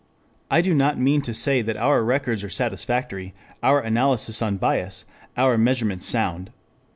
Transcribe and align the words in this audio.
I 0.49 0.61
do 0.61 0.73
not 0.73 0.97
mean 0.97 1.21
to 1.21 1.31
say 1.31 1.61
that 1.61 1.77
our 1.77 2.03
records 2.03 2.43
are 2.43 2.49
satisfactory, 2.49 3.35
our 3.61 3.81
analysis 3.81 4.41
unbiased, 4.41 5.05
our 5.37 5.59
measurements 5.59 6.07
sound. 6.07 6.49